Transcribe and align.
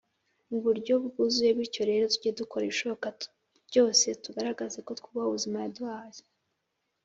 Mu 0.49 0.57
buryo 0.63 0.93
bwuzuye 1.05 1.51
bityo 1.57 1.81
rero 1.89 2.03
tuge 2.13 2.29
dukora 2.39 2.63
ibishoboka 2.65 3.07
byose 3.69 4.05
tugaragaze 4.23 4.77
ko 4.85 4.91
twubaha 4.99 5.27
ubuzima 5.29 5.57
yaduhaye 5.63 6.21